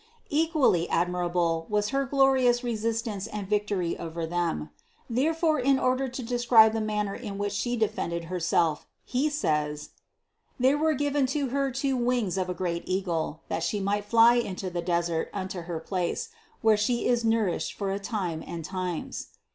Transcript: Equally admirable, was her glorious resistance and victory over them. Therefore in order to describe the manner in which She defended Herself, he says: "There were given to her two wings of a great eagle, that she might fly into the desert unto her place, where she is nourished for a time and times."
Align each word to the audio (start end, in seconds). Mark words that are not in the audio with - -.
Equally 0.31 0.89
admirable, 0.89 1.67
was 1.69 1.89
her 1.89 2.05
glorious 2.07 2.63
resistance 2.63 3.27
and 3.27 3.47
victory 3.47 3.95
over 3.99 4.25
them. 4.25 4.71
Therefore 5.07 5.59
in 5.59 5.77
order 5.77 6.07
to 6.07 6.23
describe 6.23 6.73
the 6.73 6.81
manner 6.81 7.13
in 7.13 7.37
which 7.37 7.53
She 7.53 7.77
defended 7.77 8.23
Herself, 8.23 8.87
he 9.05 9.29
says: 9.29 9.91
"There 10.59 10.75
were 10.75 10.95
given 10.95 11.27
to 11.37 11.49
her 11.49 11.69
two 11.69 11.95
wings 11.95 12.35
of 12.39 12.49
a 12.49 12.55
great 12.55 12.81
eagle, 12.87 13.41
that 13.47 13.61
she 13.61 13.79
might 13.79 14.05
fly 14.05 14.37
into 14.37 14.71
the 14.71 14.81
desert 14.81 15.29
unto 15.33 15.61
her 15.61 15.79
place, 15.79 16.29
where 16.63 16.77
she 16.77 17.05
is 17.05 17.23
nourished 17.23 17.73
for 17.73 17.91
a 17.91 17.99
time 17.99 18.43
and 18.47 18.65
times." 18.65 19.27